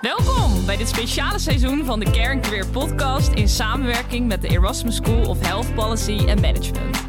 [0.00, 4.96] Welkom bij dit speciale seizoen van de Care Career podcast in samenwerking met de Erasmus
[4.96, 7.04] School of Health Policy and Management.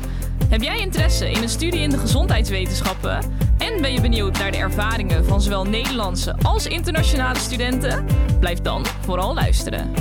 [0.50, 3.20] Heb jij interesse in een studie in de gezondheidswetenschappen
[3.58, 8.06] en ben je benieuwd naar de ervaringen van zowel Nederlandse als internationale studenten?
[8.40, 9.94] Blijf dan vooral luisteren.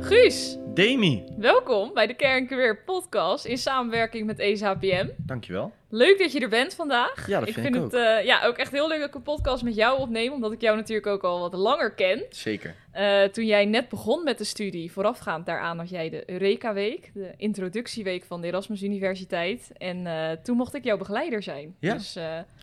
[0.00, 5.08] Guus, Demi, welkom bij de Career podcast in samenwerking met ESHPM.
[5.16, 5.72] dankjewel.
[5.88, 7.28] Leuk dat je er bent vandaag.
[7.28, 9.62] Ja, dat vind ik het eh, ja, ook echt heel leuk dat ik een podcast
[9.62, 12.24] met jou opneem, omdat ik jou natuurlijk ook al wat langer ken.
[12.30, 12.74] Zeker.
[12.92, 17.32] Eh, toen jij net begon met de studie, voorafgaand daaraan had jij de Eureka-week, de
[17.36, 19.70] introductieweek van de Erasmus Universiteit.
[19.76, 21.76] En eh, toen mocht ik jouw begeleider zijn.
[21.80, 22.18] Ja, dus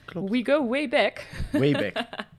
[0.05, 0.31] Klopt.
[0.31, 1.25] we go way back.
[1.51, 2.05] Way back.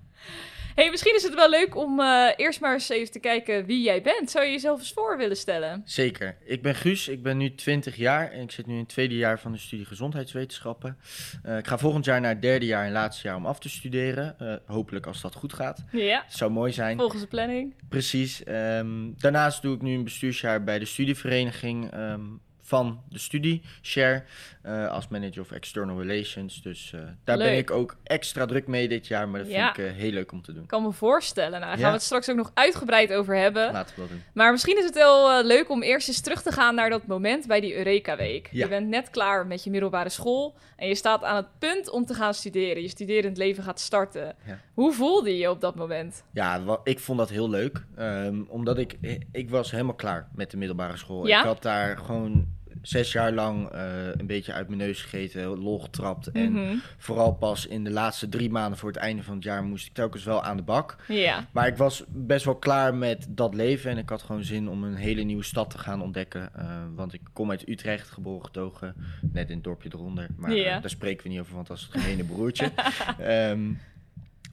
[0.76, 3.82] hey, misschien is het wel leuk om eh, eerst maar eens even te kijken wie
[3.82, 4.30] jij bent.
[4.30, 5.82] Zou je jezelf eens voor willen stellen?
[5.84, 6.36] Zeker.
[6.44, 9.16] Ik ben Guus, ik ben nu 20 jaar en ik zit nu in het tweede
[9.16, 10.98] jaar van de studie gezondheidswetenschappen.
[11.42, 13.68] Eh, ik ga volgend jaar naar het derde jaar en laatste jaar om af te
[13.68, 14.38] studeren.
[14.38, 15.84] Eh, hopelijk als dat goed gaat.
[15.92, 16.98] Ja, zou mooi zijn.
[16.98, 17.74] volgens de planning.
[17.88, 18.44] Precies.
[18.44, 22.20] Ehm, daarnaast doe ik nu een bestuursjaar bij de studievereniging ehm,
[22.66, 24.22] van de studie, Share,
[24.62, 26.62] eh, als manager of external relations.
[26.62, 29.72] Dus eh, daar ben ik ook extra druk mee dit jaar, maar dat Ja.
[29.74, 30.62] vind ik eh, heel leuk om te doen.
[30.62, 31.50] Ik kan me voorstellen.
[31.50, 31.86] Nou, daar gaan Ja.
[31.88, 33.72] we het straks ook nog uitgebreid over hebben.
[33.72, 34.22] Laten we dat doen.
[34.34, 37.46] Maar misschien is het wel leuk om eerst eens terug te gaan naar dat moment
[37.46, 38.48] bij die Eureka-week.
[38.52, 38.64] Ja.
[38.64, 42.04] Je bent net klaar met je middelbare school en je staat aan het punt om
[42.04, 42.82] te gaan studeren.
[42.82, 44.36] Je studerend leven gaat starten.
[44.74, 46.24] Hoe voelde je je op dat moment?
[46.32, 47.84] Ja, ik vond dat heel leuk.
[47.96, 48.96] ehm, omdat ik,
[49.32, 51.26] ik was helemaal klaar met de middelbare school.
[51.28, 55.80] Ik had daar gewoon zes jaar lang eh, een beetje uit mijn neus gegeten, lol
[55.80, 56.30] getrapt.
[56.30, 56.74] En Mhm.
[56.98, 59.92] vooral pas in de laatste drie maanden voor het einde van het jaar moest ik
[59.92, 60.96] telkens wel aan de bak.
[61.08, 64.68] Ja, Maar ik was best wel klaar met dat leven en ik had gewoon zin
[64.68, 66.54] om een hele nieuwe stad te gaan ontdekken.
[66.54, 68.94] eh, want ik kom uit Utrecht, geboren getogen,
[69.32, 70.26] net in het dorpje eronder.
[70.36, 72.70] Maar eh, daar spreken we niet over, want dat is het gemene broertje.
[73.18, 73.72] Ehm,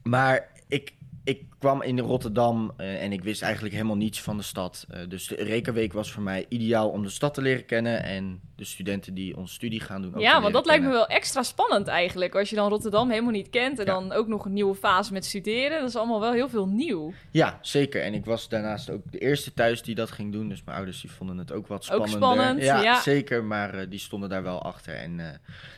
[0.04, 0.94] maar ik,
[1.24, 4.86] ik kwam in Rotterdam eh, en ik wist eigenlijk helemaal niets van de stad.
[4.90, 8.42] Eh, dus de Eureka-week was voor mij ideaal om de stad te leren kennen en
[8.56, 11.44] de studenten die onze studie gaan doen ook ja want dat lijkt me wel extra
[11.44, 12.36] spannend eigenlijk.
[12.36, 13.92] Als je dan Rotterdam helemaal niet kent en Ja.
[13.94, 15.80] dan ook nog een nieuwe fase met studeren.
[15.80, 17.14] Dat is allemaal wel heel veel nieuw.
[17.32, 18.02] Ja, zeker.
[18.02, 20.50] En ik was daarnaast ook de eerste thuis die dat ging doen.
[20.50, 22.18] Dus mijn ouders die vonden het ook wat Ook spannender.
[22.18, 23.02] spannend, ja, ja.
[23.02, 23.44] zeker.
[23.44, 24.96] Maar eh, die stonden daar wel achter.
[24.96, 25.16] En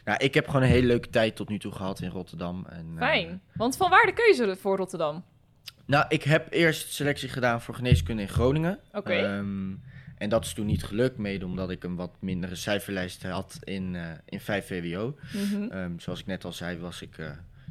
[0.06, 2.66] nou, ik heb gewoon een hele leuke tijd tot nu toe gehad in Rotterdam.
[2.70, 3.41] En, Fijn.
[3.53, 5.24] Want van waar de keuze voor Rotterdam?
[5.85, 8.79] Nou, ik heb eerst selectie gedaan voor geneeskunde in Groningen.
[8.94, 9.13] Oké.
[9.13, 9.72] Ehm,
[10.18, 13.96] en dat is toen niet gelukt, mede omdat ik een wat mindere cijferlijst had in,
[13.96, 15.16] eh, in 5 VWO.
[15.34, 15.63] Mhm.
[15.72, 17.25] Ehm, zoals ik net al zei, was ik eh,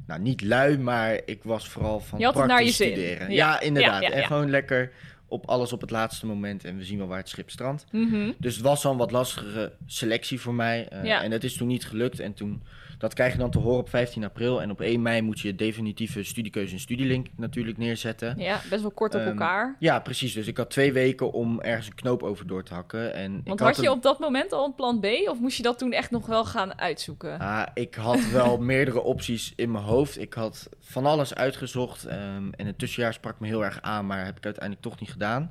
[0.06, 2.92] nou, niet lui, maar ik was vooral van Je had het naar praktisch je zin.
[2.92, 3.30] studeren.
[3.30, 3.34] Ja.
[3.34, 4.02] Ja, inderdaad.
[4.02, 4.92] Ja, ja, En gewoon lekker
[5.28, 7.86] op alles op het laatste moment en we zien wel waar het schip strandt.
[7.90, 8.32] Mhm.
[8.38, 10.88] Dus het was al een wat lastigere selectie voor mij.
[10.88, 11.22] eh.
[11.22, 12.20] En dat is toen niet gelukt.
[12.20, 12.62] En toen,
[13.04, 14.62] dat krijg je dan te horen op 15 april.
[14.62, 18.38] En op 1 mei moet je definitieve studiekeuze en studielink natuurlijk neerzetten.
[18.38, 19.76] Ja, best wel kort op Ehm, elkaar.
[19.78, 20.32] Ja, precies.
[20.32, 23.14] Dus ik had twee weken om ergens een knoop over door te hakken.
[23.14, 25.04] En ik Want had had je een- op dat moment al een plan B?
[25.28, 27.38] Of moest je dat toen echt nog wel gaan uitzoeken?
[27.38, 30.20] Ah, ik had wel meerdere opties in mijn hoofd.
[30.20, 32.04] Ik had van alles uitgezocht.
[32.04, 35.10] ehm, en het tussenjaar sprak me heel erg aan, maar heb ik uiteindelijk toch niet
[35.10, 35.50] gedaan.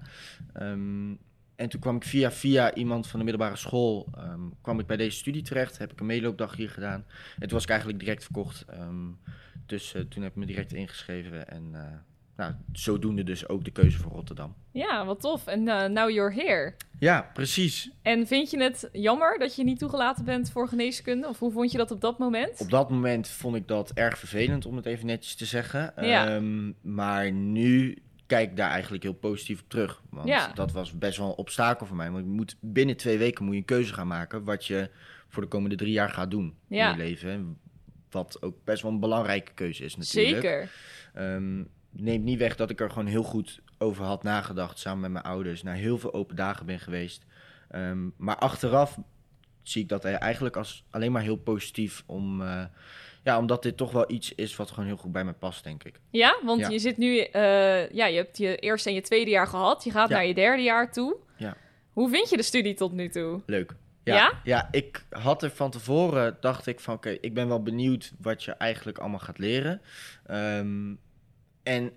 [0.53, 1.11] Ehm,
[1.55, 4.97] en toen kwam ik via via iemand van de middelbare school ehm, kwam ik bij
[4.97, 5.77] deze studie terecht.
[5.77, 7.05] Heb ik een meeloopdag hier gedaan.
[7.33, 8.65] En toen was ik eigenlijk direct verkocht.
[8.65, 9.07] Ehm,
[9.65, 11.47] dus eh, toen heb ik me direct ingeschreven.
[11.47, 11.81] En eh,
[12.35, 14.55] nou, zodoende dus ook de keuze voor Rotterdam.
[14.71, 15.47] Ja, wat tof.
[15.47, 16.73] En eh, now you're here.
[16.99, 17.91] Ja, precies.
[18.01, 21.27] En vind je het jammer dat je niet toegelaten bent voor geneeskunde?
[21.27, 22.59] Of hoe vond je dat op dat moment?
[22.59, 25.93] Op dat moment vond ik dat erg vervelend, om het even netjes te zeggen.
[26.01, 26.27] Ja.
[26.27, 27.97] Ehm, maar nu
[28.33, 30.01] kijk daar eigenlijk heel positief op terug.
[30.09, 30.51] Want Ja.
[30.53, 32.11] dat was best wel een obstakel voor mij.
[32.11, 34.43] Want je moet, binnen twee weken moet je een keuze gaan maken...
[34.43, 34.89] wat je
[35.27, 36.91] voor de komende drie jaar gaat doen Ja.
[36.91, 37.57] in je leven.
[38.09, 40.41] Wat ook best wel een belangrijke keuze is natuurlijk.
[40.41, 40.69] Zeker.
[41.13, 44.79] Ehm, neemt niet weg dat ik er gewoon heel goed over had nagedacht...
[44.79, 45.63] samen met mijn ouders.
[45.63, 47.25] Naar heel veel open dagen ben geweest.
[47.69, 48.99] Ehm, maar achteraf
[49.61, 52.03] zie ik dat eigenlijk als alleen maar heel positief...
[52.05, 52.63] Om, eh,
[53.23, 55.83] ja, omdat dit toch wel iets is wat gewoon heel goed bij me past, denk
[55.83, 55.99] ik.
[56.09, 56.69] Ja, want Ja.
[56.69, 57.17] je zit nu...
[57.19, 59.83] eh, ja, je hebt je eerste en je tweede jaar gehad.
[59.83, 60.15] Je gaat Ja.
[60.15, 61.15] naar je derde jaar toe.
[61.37, 61.55] Ja.
[61.93, 63.41] Hoe vind je de studie tot nu toe?
[63.45, 63.75] Leuk.
[64.03, 64.15] Ja?
[64.15, 64.67] Ja, ja?
[64.71, 68.51] ik had er van tevoren, dacht ik van oké, ik ben wel benieuwd wat je
[68.51, 69.81] eigenlijk allemaal gaat leren.
[70.25, 70.93] Ehm,
[71.63, 71.91] en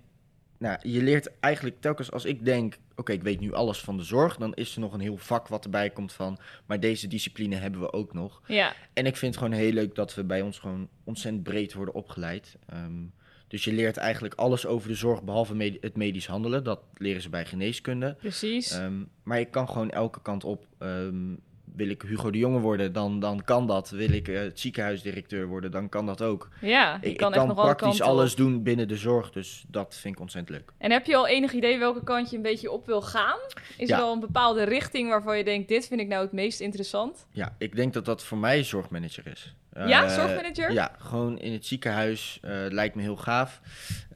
[0.58, 4.02] nou, je leert eigenlijk telkens als ik denk, oké, ik weet nu alles van de
[4.02, 7.56] zorg, dan is er nog een heel vak wat erbij komt van, maar deze discipline
[7.56, 8.42] hebben we ook nog.
[8.46, 11.72] Ja, En ik vind het gewoon heel leuk dat we bij ons gewoon ontzettend breed
[11.74, 12.56] worden opgeleid.
[12.66, 13.02] Ehm,
[13.48, 16.64] dus je leert eigenlijk alles over de zorg, behalve med- het medisch handelen.
[16.64, 18.16] Dat leren ze bij geneeskunde.
[18.18, 18.70] precies.
[18.70, 20.66] Ehm, maar je kan gewoon elke kant op.
[20.78, 21.32] Ehm,
[21.76, 23.90] wil ik Hugo de Jonge worden, dan, dan kan dat.
[23.90, 26.48] Wil ik uh, het ziekenhuisdirecteur worden, dan kan dat ook.
[26.60, 29.64] Ja, ik, kan, ik kan echt nog praktisch alle alles doen binnen de zorg, dus
[29.68, 30.72] dat vind ik ontzettend leuk.
[30.78, 33.38] En heb je al enig idee welke kant je een beetje op wil gaan?
[33.78, 36.60] Is er al een bepaalde richting waarvan je denkt, dit vind ik nou het meest
[36.60, 37.26] interessant?
[37.30, 39.54] Ja, ik denk dat dat voor mij zorgmanager is.
[39.74, 40.72] Ja, uh, zorgmanager?
[40.72, 43.60] Ja, gewoon in het ziekenhuis uh, lijkt me heel gaaf.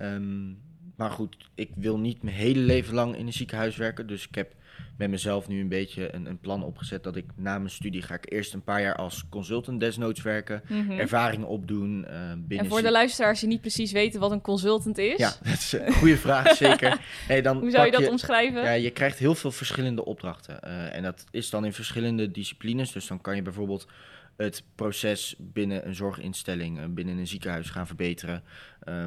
[0.02, 0.58] Um,
[0.96, 4.06] maar goed, ik wil niet mijn hele leven lang in een ziekenhuis werken.
[4.06, 4.54] Dus ik heb
[4.96, 8.14] met mezelf nu een beetje een, een, plan opgezet dat ik na mijn studie ga
[8.14, 10.98] ik eerst een paar jaar als consultant desnoods werken, mm -hmm.
[10.98, 12.04] ervaring opdoen.
[12.08, 15.16] Uh, binnen en voor de luisteraars die niet precies weten wat een consultant is?
[15.16, 17.00] Ja, dat is een goede vraag, zeker.
[17.26, 18.62] Hey, dan Hoe zou je dat omschrijven?
[18.62, 20.58] Ja, je krijgt heel veel verschillende opdrachten.
[20.64, 22.92] Uh, en dat is dan in verschillende disciplines.
[22.92, 23.88] Dus dan kan je bijvoorbeeld
[24.36, 28.42] het proces binnen een zorginstelling, uh, binnen een ziekenhuis gaan verbeteren.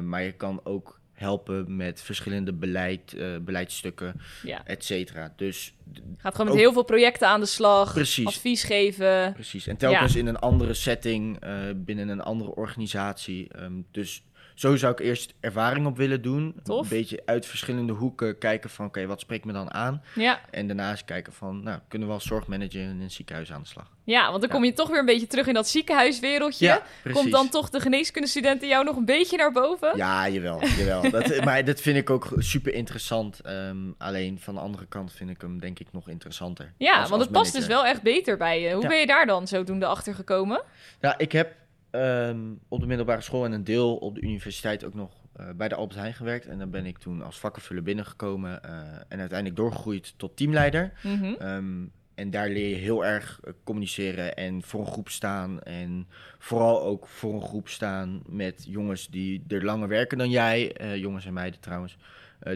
[0.02, 4.66] maar je kan ook helpen met verschillende beleid, uh, beleidsstukken, ja.
[4.66, 5.32] et cetera.
[5.36, 5.74] Dus
[6.16, 8.26] gaat gewoon met heel veel projecten aan de slag, precies.
[8.26, 9.32] advies geven.
[9.32, 10.18] Precies, en telkens ja.
[10.18, 13.48] in een andere setting, uh, binnen een andere organisatie.
[13.60, 14.24] Um, dus
[14.54, 16.54] zo zou ik eerst ervaring op willen doen.
[16.62, 16.82] Tof.
[16.82, 20.02] Een beetje uit verschillende hoeken kijken van, oké, wat spreekt me dan aan?
[20.14, 20.40] Ja.
[20.50, 23.92] En daarnaast kijken van, nou, kunnen we als zorgmanager in een ziekenhuis aan de slag?
[24.04, 26.66] Ja, want dan kom je toch weer een beetje terug in dat ziekenhuiswereldje.
[26.66, 29.96] Ja, Komt dan toch de geneeskundestudenten jou nog een beetje naar boven?
[29.96, 30.66] Ja, jawel.
[30.66, 31.10] jawel.
[31.10, 33.40] dat, maar dat vind ik ook super interessant.
[33.46, 36.72] Um, alleen van de andere kant vind ik hem denk ik nog interessanter.
[36.78, 38.72] Ja, als, want het past dus wel echt beter bij je.
[38.72, 38.88] Hoe ja.
[38.88, 40.62] ben je daar dan zodoende achter gekomen?
[41.00, 41.52] Ja, ik heb
[41.94, 45.10] um, op de middelbare school en een deel op de universiteit ook nog
[45.40, 46.46] uh, bij de Albert Heijn gewerkt.
[46.46, 48.70] En dan ben ik toen als vakkenvuller binnengekomen uh,
[49.08, 50.92] en uiteindelijk doorgegroeid tot teamleider.
[51.02, 51.36] Mm -hmm.
[51.48, 55.62] um, en daar leer je heel erg uh, communiceren en voor een groep staan.
[55.62, 56.06] En
[56.38, 60.76] vooral ook voor een groep staan met jongens die er langer werken dan jij.
[60.96, 61.96] jongens en meiden trouwens.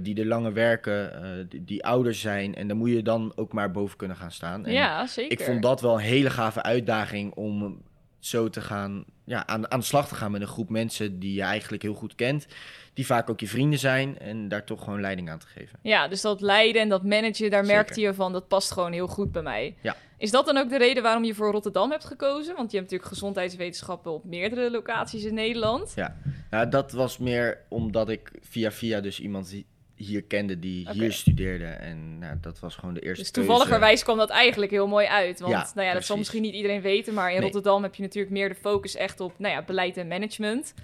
[0.03, 2.55] die er langer werken, die, die, ouder zijn.
[2.55, 4.67] En daar moet je dan ook maar boven kunnen gaan staan.
[4.67, 5.33] En ja, zeker.
[5.33, 7.83] Ik vond dat wel een hele gave uitdaging om
[8.19, 11.35] zo te gaan, ja, aan, aan de slag te gaan met een groep mensen die
[11.35, 12.47] je eigenlijk heel goed kent.
[12.95, 15.79] Die vaak ook je vrienden zijn en daar toch gewoon leiding aan te geven.
[15.83, 19.07] Ja, dus dat leiden en dat managen, daar merkte je van, dat past gewoon heel
[19.07, 19.77] goed bij mij.
[19.83, 19.97] Ja.
[20.19, 22.57] Is dat dan ook de reden waarom je voor Rotterdam hebt gekozen?
[22.57, 25.93] Want je hebt natuurlijk gezondheidswetenschappen op meerdere locaties in Nederland.
[25.95, 26.17] Ja,
[26.51, 29.65] ja dat was meer omdat ik via via dus iemand
[29.99, 30.95] hier kende die okay.
[30.95, 31.65] hier studeerde.
[31.65, 35.41] En nou, dat was gewoon de eerste Dus toevalligerwijs kwam dat eigenlijk heel mooi uit.
[35.41, 37.43] Want ja, nou ja, dat zal misschien niet iedereen weten, maar in nee.
[37.43, 40.75] Rotterdam heb je natuurlijk meer de focus echt op nou ja, beleid en management.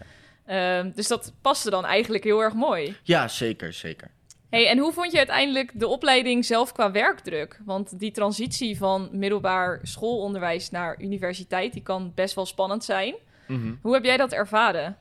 [0.51, 2.97] Um, dus dat paste dan eigenlijk heel erg mooi.
[3.03, 4.11] Ja, zeker, zeker.
[4.51, 7.61] Hey, en hoe vond je uiteindelijk de opleiding zelf qua werkdruk?
[7.65, 13.15] Want die transitie van middelbaar schoolonderwijs naar universiteit, die kan best wel spannend zijn.
[13.47, 13.79] Mm -hmm.
[13.83, 14.97] Hoe heb jij dat ervaren?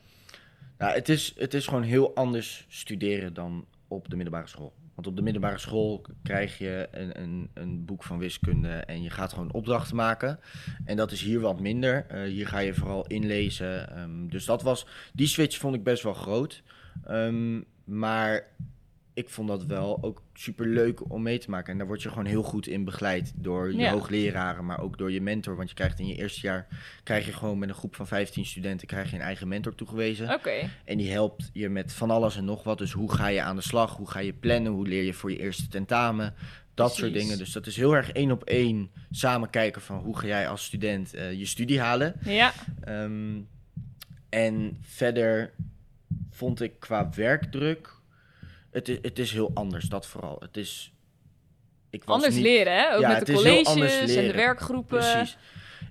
[0.77, 4.74] Nou, het is, het is gewoon heel anders studeren dan op de middelbare school.
[4.95, 9.10] Want op de middelbare school krijg je een, een, een boek van wiskunde en je
[9.10, 10.40] gaat gewoon opdrachten maken.
[10.86, 12.06] En dat is hier wat minder.
[12.12, 14.00] Uh, hier ga je vooral inlezen.
[14.00, 16.63] Um, dus dat was, die switch vond ik best wel groot.
[17.10, 18.48] Um, maar
[19.13, 21.71] ik vond dat wel ook super leuk om mee te maken.
[21.71, 23.92] En daar word je gewoon heel goed in begeleid door je Ja.
[23.92, 25.56] hoogleraren, maar ook door je mentor.
[25.56, 26.68] Want je krijgt in je eerste jaar,
[27.04, 30.33] krijg je gewoon met een groep van 15 studenten, krijg je een eigen mentor toegewezen.
[30.33, 30.69] Oké.
[30.86, 32.77] En die helpt je met van alles en nog wat.
[32.77, 33.95] Dus hoe ga je aan de slag?
[33.98, 34.71] Hoe ga je plannen?
[34.71, 36.33] Hoe leer je voor je eerste tentamen?
[36.74, 37.38] Dat soort dingen.
[37.38, 40.66] Dus dat is heel erg één op één samen kijken van hoe ga jij als
[40.66, 42.13] student eh, je studie halen.
[42.24, 43.39] Ja, Ehm,
[44.30, 45.54] en verder
[46.30, 47.90] vond ik qua werkdruk,
[48.73, 50.37] het is, het is heel anders, dat vooral.
[50.39, 50.94] Het is...
[51.89, 52.95] Ik was anders niet- leren hè?
[52.95, 54.35] Ook Ja, met de is heel anders colleges en de leren.
[54.35, 54.97] werkgroepen.
[54.99, 55.37] Precies.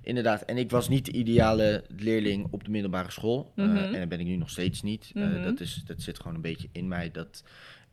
[0.03, 0.41] Inderdaad.
[0.41, 3.51] En ik was niet de ideale leerling op de middelbare school.
[3.55, 3.77] Eh, Mhm.
[3.77, 5.11] en dat ben ik nu nog steeds niet.
[5.15, 5.43] Eh, Mhm.
[5.43, 7.11] dat, is, dat zit gewoon een beetje in mij.
[7.11, 7.43] Dat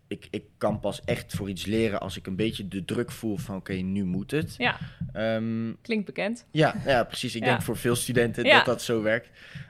[0.09, 3.37] ik, ik kan pas echt voor iets leren als ik een beetje de druk voel
[3.37, 4.55] van oké, nu moet het.
[4.59, 4.77] Ja,
[5.13, 6.47] Ehm, klinkt bekend.
[6.51, 7.35] ja, ja, precies.
[7.35, 7.49] Ik Ja.
[7.49, 8.57] denk voor veel studenten Ja.
[8.57, 9.29] dat dat zo werkt.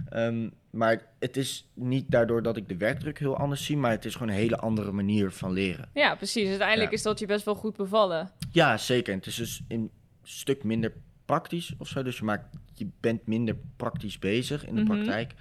[0.08, 4.04] Ehm, maar het is niet daardoor dat ik de werkdruk heel anders zie, maar het
[4.04, 5.88] is gewoon een hele andere manier van leren.
[5.94, 6.48] Ja, precies.
[6.48, 6.96] Uiteindelijk Ja.
[6.96, 8.30] is dat je best wel goed bevallen.
[8.50, 9.12] Ja, zeker.
[9.12, 9.90] En het is dus een
[10.22, 10.92] stuk minder
[11.24, 12.02] praktisch of zo.
[12.02, 14.92] Dus je, maakt, je bent minder praktisch bezig in de Mhm.
[14.94, 15.34] praktijk.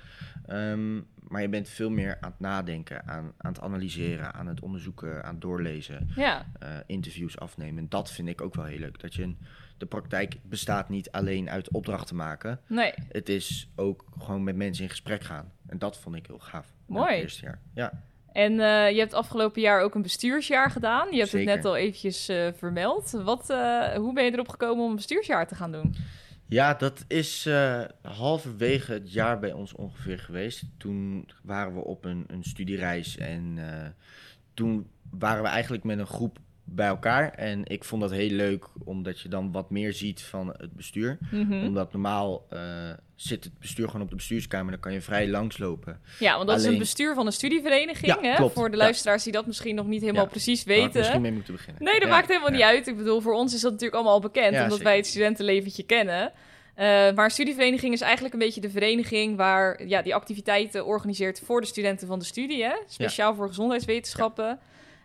[0.46, 4.60] Ehm, maar je bent veel meer aan het nadenken, aan, aan het analyseren, aan het
[4.62, 7.78] onderzoeken, aan het doorlezen, Ja, eh, interviews afnemen.
[7.84, 9.00] En dat vind ik ook wel heel leuk.
[9.00, 9.38] Dat je een,
[9.78, 12.60] de praktijk bestaat niet alleen uit opdrachten maken.
[12.68, 12.94] nee.
[13.10, 15.52] Het is ook gewoon met mensen in gesprek gaan.
[15.68, 16.74] En dat vond ik heel gaaf.
[16.86, 17.14] Mooi.
[17.14, 17.60] Het eerste jaar.
[17.74, 18.04] Ja.
[18.32, 21.12] En eh, je hebt afgelopen jaar ook een bestuursjaar gedaan.
[21.12, 21.48] Je hebt Zeker.
[21.48, 23.12] het net al eventjes eh, vermeld.
[23.12, 23.48] Wat,
[23.96, 25.96] hoe ben je erop gekomen om een bestuursjaar te gaan doen?
[26.50, 30.64] Ja, dat is eh, halverwege het jaar bij ons ongeveer geweest.
[30.78, 33.90] Toen waren we op een, een studiereis en eh,
[34.54, 36.40] toen waren we eigenlijk met een groep
[36.72, 37.34] bij elkaar.
[37.34, 41.18] En ik vond dat heel leuk, omdat je dan wat meer ziet van het bestuur.
[41.32, 41.64] Mhm.
[41.66, 42.62] Omdat normaal eh,
[43.16, 46.00] zit het bestuur gewoon op de bestuurskamer, dan kan je vrij langslopen.
[46.20, 48.06] Ja, want dat is een bestuur van een studievereniging.
[48.06, 48.36] Ja, hè?
[48.36, 48.54] klopt.
[48.54, 48.84] Voor de Ja.
[48.84, 50.30] luisteraars die dat misschien nog niet helemaal Ja.
[50.30, 50.92] precies weten.
[51.00, 51.84] misschien mee moeten beginnen.
[51.84, 52.88] Nee, dat maakt helemaal niet uit.
[52.88, 54.84] Ik bedoel, voor ons is dat natuurlijk allemaal al bekend, omdat zeker.
[54.84, 56.32] wij het studentenleventje kennen.
[56.76, 61.42] Eh, maar een studievereniging is eigenlijk een beetje de vereniging waar ja, die activiteiten organiseert
[61.46, 62.64] voor de studenten van de studie.
[62.64, 62.74] Hè?
[62.88, 64.60] Speciaal voor gezondheidswetenschappen.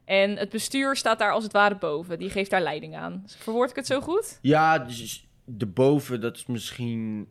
[0.04, 2.18] En het bestuur staat daar als het ware boven.
[2.18, 3.24] Die geeft daar leiding aan.
[3.26, 4.38] Verwoord ik het zo goed?
[4.42, 7.28] Ja, dus de boven, dat is misschien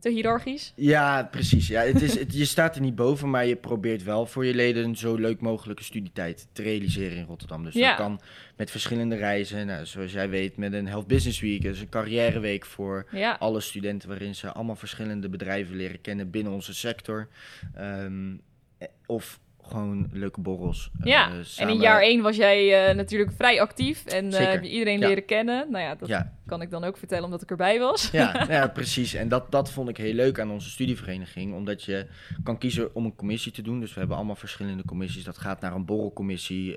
[0.00, 0.72] Te hiërarchisch?
[0.76, 1.66] Ja, precies.
[1.68, 4.54] Ja, het is, het- je staat er niet boven, maar je probeert wel voor je
[4.54, 7.64] leden een zo leuk mogelijke studietijd te realiseren in Rotterdam.
[7.64, 7.88] Dus Ja.
[7.88, 8.20] dat kan
[8.56, 9.66] met verschillende reizen.
[9.66, 13.36] Nou, zoals jij weet, met een Health Business Week, dat is een carrièreweek voor Ja.
[13.38, 17.28] alle studenten, waarin ze allemaal verschillende bedrijven leren kennen binnen onze sector.
[17.74, 18.36] Ehm,
[18.78, 20.90] eh, of gewoon leuke borrels.
[21.00, 24.62] eh, Ja, en in jaar één was jij eh, natuurlijk vrij actief en eh, heb
[24.62, 25.06] je iedereen Ja.
[25.08, 25.70] leren kennen.
[25.70, 28.10] Nou ja, dat Ja, kan ik dan ook vertellen omdat ik erbij was.
[28.10, 29.14] Ja, ja, precies.
[29.14, 31.54] En dat, dat vond ik heel leuk aan onze studievereniging.
[31.54, 32.06] Omdat je
[32.42, 33.80] kan kiezen om een commissie te doen.
[33.80, 35.24] Dus we hebben allemaal verschillende commissies.
[35.24, 36.76] Dat gaat naar een borrelcommissie,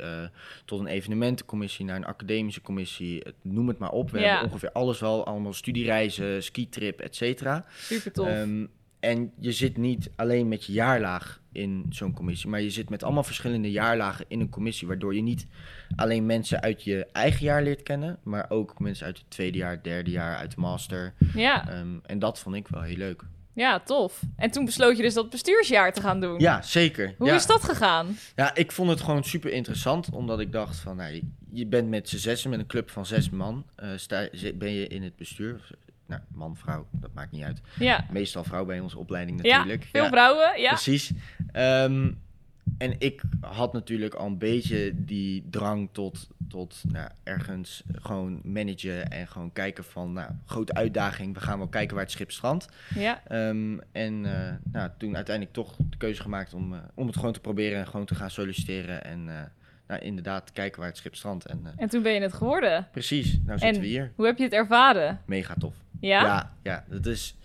[0.66, 3.24] tot een evenementencommissie, naar een academische commissie.
[3.42, 4.12] Noem het maar op.
[4.12, 5.26] We hebben ongeveer alles wel.
[5.26, 7.66] Allemaal studiereizen, skitrip, et cetera.
[7.78, 8.28] Super tof.
[8.28, 8.66] Ehm,
[9.02, 13.04] en je zit niet alleen met je jaarlaag in zo'n commissie, maar je zit met
[13.04, 15.48] allemaal verschillende jaarlagen in een commissie, waardoor je niet
[15.96, 19.84] alleen mensen uit je eigen jaar leert kennen, maar ook mensen uit het tweede jaar,
[19.84, 21.14] derde jaar, uit de master.
[21.34, 21.70] ja.
[21.70, 23.24] Ehm, en dat vond ik wel heel leuk.
[23.54, 24.22] ja, tof.
[24.36, 26.40] En toen besloot je dus dat bestuursjaar te gaan doen.
[26.40, 27.16] Ja, zeker.
[27.18, 27.36] Hoe ja.
[27.36, 28.18] is dat gegaan?
[28.36, 32.10] Ja, ik vond het gewoon super interessant, omdat ik dacht van, nou, je, bent met
[32.10, 35.70] z'n zessen, met een club van zes man, eh, sta, ben je in het bestuur.
[36.12, 37.62] Nou, man, vrouw, dat maakt niet uit.
[37.80, 39.88] Ja, Meestal vrouw bij onze opleiding ja natuurlijk.
[39.92, 40.10] veel Ja.
[40.10, 40.62] vrouwen.
[40.62, 40.70] Ja.
[40.70, 41.12] Precies.
[41.52, 42.12] Ehm,
[42.78, 49.12] en ik had natuurlijk al een beetje die drang tot, tot nou, ergens gewoon managen
[49.12, 52.68] en gewoon kijken van, nou, grote uitdaging, we gaan wel kijken waar het schip strandt.
[52.96, 53.22] ja.
[53.28, 57.34] Ehm, en eh, nou, toen uiteindelijk toch de keuze gemaakt om, eh, om het gewoon
[57.34, 59.42] te proberen en gewoon te gaan solliciteren en eh,
[59.88, 61.46] nou, inderdaad kijken waar het schip strandt.
[61.46, 62.88] En En toen ben je het geworden.
[62.92, 64.12] precies, nou zitten En- we hier.
[64.16, 65.20] Hoe heb je het ervaren?
[65.26, 65.76] Mega tof.
[66.02, 66.24] Ja?
[66.24, 67.36] Ja, ja, dat is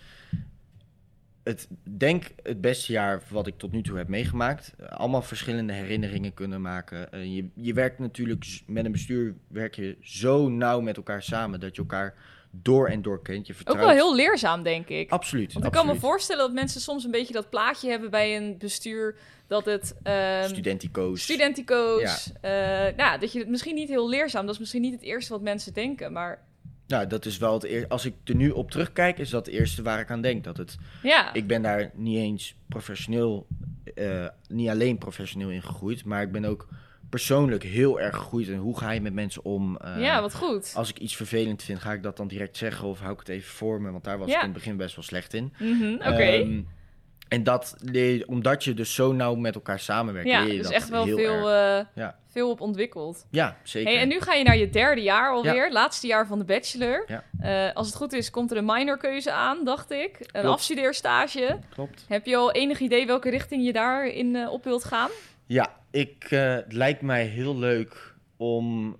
[1.47, 4.73] het denk het beste jaar wat ik tot nu toe heb meegemaakt.
[4.89, 7.07] Allemaal verschillende herinneringen kunnen maken.
[7.13, 11.59] Uh, je, je werkt natuurlijk met een bestuur werk je zo nauw met elkaar samen
[11.59, 12.15] dat je elkaar
[12.51, 13.47] door en door kent.
[13.47, 13.85] Je Ook vertrouwt.
[13.85, 15.09] wel heel leerzaam, denk ik.
[15.11, 15.53] Absoluut.
[15.53, 18.57] Want ik kan me voorstellen dat mensen soms een beetje dat plaatje hebben bij een
[18.57, 19.15] bestuur
[19.47, 21.21] dat het ehm Studentico's.
[21.21, 22.51] studentico's, eh,
[22.97, 25.41] nou, dat je het misschien niet heel leerzaam, dat is misschien niet het eerste wat
[25.41, 26.46] mensen denken, maar
[26.87, 27.89] Nou, dat is wel het eerste.
[27.89, 30.43] Als ik er nu op terugkijk, is dat het eerste waar ik aan denk.
[30.43, 33.47] Dat het, ja, ik ben daar niet eens professioneel,
[33.95, 36.67] eh, niet alleen professioneel in gegroeid, maar ik ben ook
[37.09, 38.49] persoonlijk heel erg gegroeid.
[38.49, 39.77] En hoe ga je met mensen om?
[39.77, 40.71] Eh, ja, wat goed.
[40.75, 43.29] Als ik iets vervelend vind, ga ik dat dan direct zeggen of hou ik het
[43.29, 43.91] even voor me?
[43.91, 44.35] Want daar was Ja.
[44.35, 45.53] ik in het begin best wel slecht in.
[45.59, 46.07] Mhm, Oké.
[46.07, 46.61] Ehm,
[47.27, 50.65] en dat leer omdat je dus zo nauw met elkaar samenwerkt, ja, leer je dus
[50.65, 51.85] dat echt wel heel veel, erg.
[51.87, 52.15] eh, Ja.
[52.27, 53.25] veel op ontwikkeld.
[53.31, 53.91] Ja, zeker.
[53.91, 57.03] Hey, en nu ga je naar je derde jaar alweer, laatste jaar van de bachelor.
[57.07, 57.23] Ja.
[57.69, 60.17] Eh, als het goed is, komt er een minorkeuze aan, dacht ik.
[60.19, 60.47] Een Klopt.
[60.47, 61.59] afstudeerstage.
[61.69, 62.05] Klopt.
[62.07, 65.09] Heb je al enig idee welke richting je daarin eh, op wilt gaan?
[65.45, 68.97] Ja, ik, het lijkt mij heel leuk om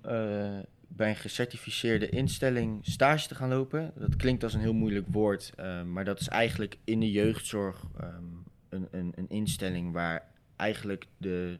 [0.97, 3.91] bij een gecertificeerde instelling stage te gaan lopen.
[3.95, 7.83] Dat klinkt als een heel moeilijk woord, eh, maar dat is eigenlijk in de jeugdzorg
[7.99, 8.23] ehm,
[8.69, 11.59] een, een, een instelling waar eigenlijk de,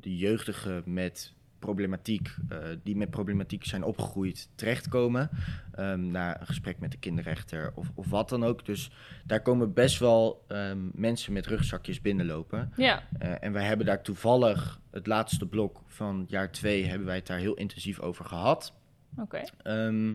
[0.00, 5.30] de jeugdigen met problematiek, eh, die met problematiek zijn opgegroeid, terechtkomen.
[5.74, 8.64] ehm na een gesprek met de kinderrechter of, of wat dan ook.
[8.66, 8.90] Dus
[9.24, 12.72] daar komen best wel ehm, mensen met rugzakjes binnenlopen.
[12.76, 17.16] Ja, Eh, en wij hebben daar toevallig het laatste blok van jaar 2 hebben wij
[17.16, 18.72] het daar heel intensief over gehad.
[19.18, 19.42] oké.
[19.62, 20.14] Ehm,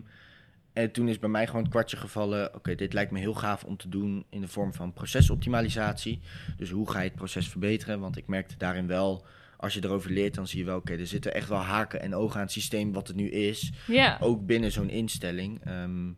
[0.72, 2.54] en toen is bij mij gewoon het kwartje gevallen.
[2.54, 6.20] Oké, dit lijkt me heel gaaf om te doen in de vorm van procesoptimalisatie.
[6.56, 8.00] Dus hoe ga je het proces verbeteren?
[8.00, 9.26] Want ik merkte daarin wel,
[9.56, 12.14] als je erover leert, dan zie je wel, oké, er zitten echt wel haken en
[12.14, 13.72] ogen aan het systeem wat het nu is.
[13.86, 15.64] Ja, Ook binnen zo'n instelling.
[15.64, 16.10] Ehm,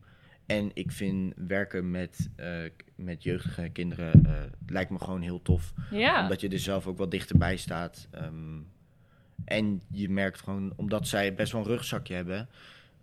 [0.46, 2.49] en ik vind werken met, eh,
[2.96, 4.32] met jeugdige kinderen eh,
[4.66, 6.23] lijkt me gewoon heel tof ja.
[6.23, 8.08] omdat je er zelf ook wat dichterbij staat.
[8.11, 8.58] Ehm,
[9.44, 12.49] en je merkt gewoon, omdat zij best wel een rugzakje hebben,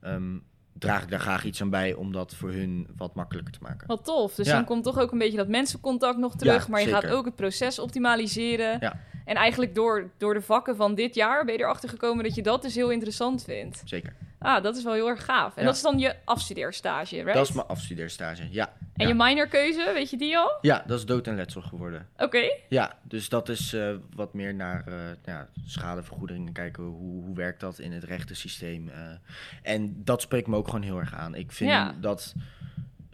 [0.02, 0.38] ehm,
[0.80, 3.88] draag ik daar graag iets aan bij om dat voor hun wat makkelijker te maken.
[3.88, 4.36] Wat tof.
[4.36, 4.54] Dus Ja.
[4.54, 6.64] dan komt toch ook een beetje dat mensencontact nog terug.
[6.64, 7.02] Ja, maar je zeker.
[7.02, 8.78] gaat ook het proces optimaliseren.
[8.80, 9.00] Ja.
[9.26, 12.42] En eigenlijk door, door de vakken van dit jaar ben je erachter gekomen dat je
[12.42, 13.82] dat dus heel interessant vindt.
[13.86, 14.14] Zeker.
[14.44, 15.56] Ah, dat is wel heel erg gaaf.
[15.56, 15.68] En Ja.
[15.68, 17.34] dat is dan je afstudeerstage, right?
[17.34, 18.74] Dat is mijn afstudeerstage, ja.
[18.96, 19.08] En ja.
[19.08, 20.58] je minorkeuze, weet je die al?
[20.62, 22.08] Ja, dat is dood en letsel geworden.
[22.18, 22.52] Oké.
[22.70, 24.94] Ja, dus dat is eh, wat meer naar eh,
[25.26, 26.84] ja, schadevergoedingen kijken.
[26.84, 28.90] Hoe, hoe werkt dat in het rechtensysteem?
[28.90, 29.02] eh.
[29.64, 31.36] en dat spreekt me ook gewoon heel erg aan.
[31.36, 31.94] Ik vind Ja.
[32.00, 32.34] dat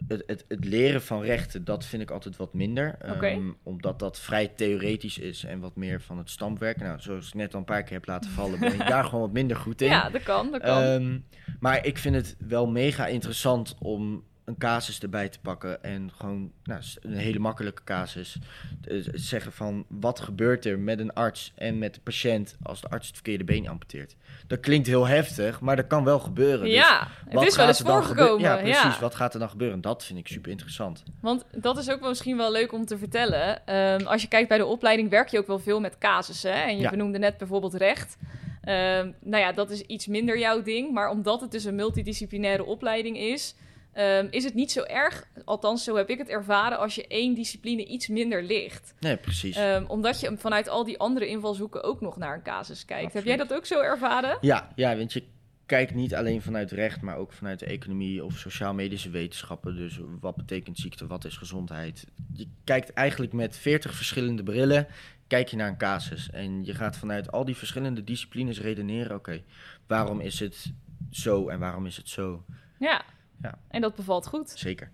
[0.08, 2.96] het, het, het leren van rechten, dat vind ik altijd wat minder.
[3.00, 6.80] Ehm, omdat dat vrij theoretisch is en wat meer van het stampwerk.
[6.80, 9.20] Nou, zoals ik net al een paar keer heb laten vallen, ben ik daar gewoon
[9.20, 9.88] wat minder goed in.
[9.88, 10.82] Ja, dat kan, dat kan.
[10.82, 11.18] Ehm,
[11.60, 16.52] maar ik vind het wel mega interessant om een casus erbij te pakken en gewoon
[16.64, 18.36] nou, een hele makkelijke casus.
[18.84, 22.88] Eh, zeggen van wat gebeurt er met een arts en met de patiënt als de
[22.88, 24.16] arts het verkeerde been amputeert.
[24.46, 26.64] Dat klinkt heel heftig, maar dat kan wel gebeuren.
[26.64, 28.40] Dus ja, het wat is wel eens er voorgekomen.
[28.40, 28.82] Ja, precies.
[28.82, 29.00] ja.
[29.00, 29.80] Wat gaat er dan gebeuren?
[29.80, 31.02] Dat vind ik super interessant.
[31.20, 33.66] Want dat is ook wel misschien wel leuk om te vertellen.
[33.66, 36.52] Ehm, als je kijkt bij de opleiding, werk je ook wel veel met casussen.
[36.52, 36.60] Hè?
[36.60, 36.90] En je Ja.
[36.90, 38.16] benoemde net bijvoorbeeld recht.
[38.62, 40.92] Ehm, nou ja, dat is iets minder jouw ding.
[40.92, 43.54] Maar omdat het dus een multidisciplinaire opleiding is,
[43.98, 45.28] ehm, is het niet zo erg.
[45.44, 48.94] Althans, zo heb ik het ervaren als je één discipline iets minder ligt.
[49.00, 49.56] Nee, precies.
[49.56, 53.12] Ehm, omdat je vanuit al die andere invalshoeken ook nog naar een casus kijkt.
[53.12, 54.38] Heb jij dat ook zo ervaren?
[54.40, 55.22] Ja, ja, want je
[55.66, 59.76] kijkt niet alleen vanuit recht, maar ook vanuit de economie of sociaal-medische wetenschappen.
[59.76, 62.06] Dus wat betekent ziekte, wat is gezondheid?
[62.32, 64.86] Je kijkt eigenlijk met 40 verschillende brillen,
[65.26, 66.30] kijk je naar een casus.
[66.30, 69.42] En je gaat vanuit al die verschillende disciplines redeneren, oké,
[69.86, 70.72] waarom is het
[71.10, 72.44] zo en waarom is het zo?
[72.78, 73.04] Ja.
[73.42, 73.54] Ja.
[73.68, 74.50] En dat bevalt goed.
[74.50, 74.90] Zeker.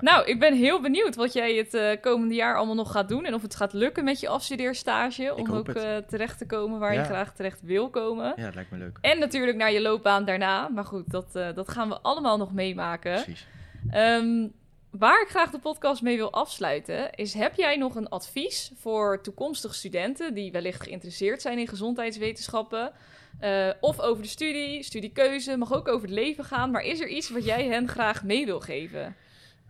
[0.00, 3.24] Nou, ik ben heel benieuwd wat jij het eh, komende jaar allemaal nog gaat doen.
[3.24, 5.34] En of het gaat lukken met je afstudeerstage.
[5.34, 7.04] Om ook eh, terecht te komen waar je Ja.
[7.04, 8.32] graag terecht wil komen.
[8.36, 8.98] Ja, dat lijkt me leuk.
[9.00, 10.68] En natuurlijk naar je loopbaan daarna.
[10.68, 13.12] Maar goed, dat, eh, dat gaan we allemaal nog meemaken.
[13.12, 13.46] Precies.
[13.90, 14.46] Ehm,
[14.90, 19.22] waar ik graag de podcast mee wil afsluiten, is: heb jij nog een advies voor
[19.22, 22.92] toekomstige studenten die wellicht geïnteresseerd zijn in gezondheidswetenschappen?
[23.38, 26.70] Eh, of over de studie, studiekeuze, mag ook over het leven gaan.
[26.70, 29.16] Maar is er iets wat jij hen graag mee wil geven?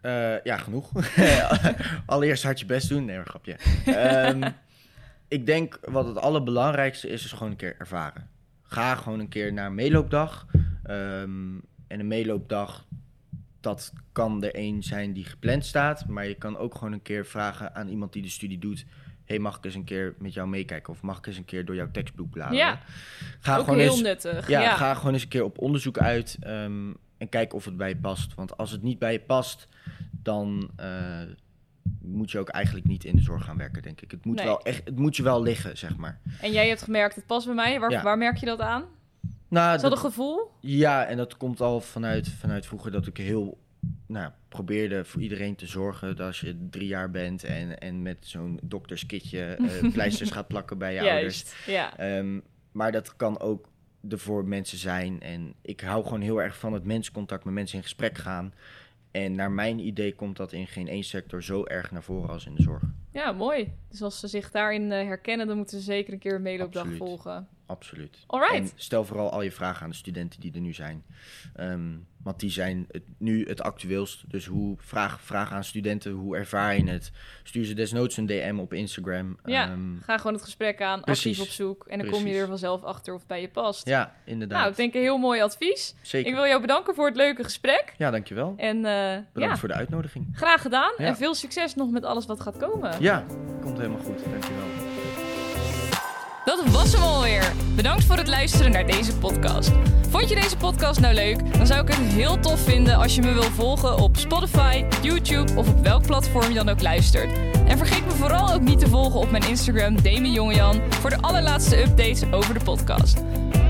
[0.00, 0.90] Eh, ja, genoeg.
[2.06, 3.04] Allereerst hard je best doen.
[3.04, 3.56] Nee, maar grapje.
[3.86, 4.50] Ehm,
[5.28, 8.28] ik denk wat het allerbelangrijkste is, is gewoon een keer ervaren.
[8.62, 10.46] Ga gewoon een keer naar een meeloopdag.
[10.84, 11.56] Ehm,
[11.86, 12.86] en een meeloopdag,
[13.60, 16.06] dat kan er één zijn die gepland staat.
[16.06, 18.84] Maar je kan ook gewoon een keer vragen aan iemand die de studie doet...
[19.24, 20.92] hey, mag ik eens een keer met jou meekijken?
[20.92, 22.56] Of mag ik eens een keer door jouw tekstboek bladeren?
[22.58, 22.80] Ja,
[23.40, 24.48] Ga ook gewoon heel eens nuttig.
[24.48, 27.76] ja, Ja, ga gewoon eens een keer op onderzoek uit ehm, en kijk of het
[27.76, 28.34] bij je past.
[28.34, 29.68] Want als het niet bij je past,
[30.22, 31.22] dan eh,
[32.02, 34.10] moet je ook eigenlijk niet in de zorg gaan werken, denk ik.
[34.10, 34.44] Het moet, Nee.
[34.44, 36.20] wel echt, het moet je wel liggen, zeg maar.
[36.40, 37.80] En jij hebt gemerkt, het past bij mij.
[37.80, 38.02] Waar, Ja.
[38.02, 38.84] waar merk je dat aan?
[39.48, 40.50] Nou, Is dat dat- een gevoel?
[40.60, 43.58] ja, en dat komt al vanuit, vanuit vroeger dat ik heel
[44.06, 46.16] nou, probeerde voor iedereen te zorgen.
[46.16, 50.78] Dat als je drie jaar bent en, en met zo'n dokterskitje eh, pleisters gaat plakken
[50.78, 51.44] bij je ouders.
[51.66, 51.96] Ja.
[51.98, 52.40] Ehm,
[52.72, 53.68] maar dat kan ook
[54.08, 55.20] er voor mensen zijn.
[55.20, 58.54] En ik hou gewoon heel erg van het menscontact met mensen in gesprek gaan.
[59.10, 62.46] En naar mijn idee komt dat in geen één sector zo erg naar voren als
[62.46, 62.82] in de zorg.
[63.18, 63.72] Ja, mooi.
[63.90, 66.82] Dus als ze zich daarin eh, herkennen, dan moeten ze zeker een keer een meeloopdag
[66.82, 66.98] Absoluut.
[67.08, 67.48] volgen.
[67.66, 68.18] Absoluut.
[68.26, 68.54] Alright.
[68.54, 71.04] En stel vooral al je vragen aan de studenten die er nu zijn.
[71.54, 71.88] Ehm,
[72.22, 74.30] want die zijn het, nu het actueelst.
[74.30, 77.10] Dus hoe, vraag, vraag aan studenten, hoe ervaar je het?
[77.42, 79.38] Stuur ze desnoods een DM op Instagram.
[79.44, 81.26] Ja, Ehm, ga gewoon het gesprek aan, precies.
[81.38, 81.86] actief op zoek.
[81.86, 83.86] En dan kom je er vanzelf achter of het bij je past.
[83.88, 84.58] ja inderdaad.
[84.58, 85.94] nou, ik denk een heel mooi advies.
[86.02, 86.28] Zeker.
[86.30, 87.94] Ik wil jou bedanken voor het leuke gesprek.
[87.98, 88.54] Ja, dankjewel.
[88.56, 90.26] En eh, Bedankt ja, voor de uitnodiging.
[90.32, 90.92] graag gedaan.
[90.96, 91.04] Ja.
[91.04, 93.00] En veel succes nog met alles wat gaat komen.
[93.08, 93.24] Ja,
[93.60, 94.18] komt helemaal goed.
[94.30, 94.66] Dankjewel.
[96.44, 97.52] Dat was hem alweer.
[97.76, 99.70] Bedankt voor het luisteren naar deze podcast.
[100.10, 101.56] Vond je deze podcast nou leuk?
[101.56, 105.52] Dan zou ik het heel tof vinden als je me wil volgen op Spotify, YouTube
[105.56, 107.30] of op welk platform je dan ook luistert.
[107.66, 111.82] En vergeet me vooral ook niet te volgen op mijn Instagram Demi voor de allerlaatste
[111.82, 113.16] updates over de podcast.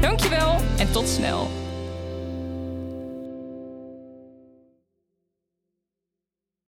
[0.00, 1.67] Dankjewel en tot snel.